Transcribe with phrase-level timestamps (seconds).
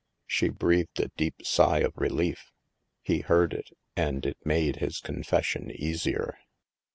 [0.25, 2.51] ''She breathed a deep sigh of relief.
[3.03, 6.39] He heard it, and it made his confession easier.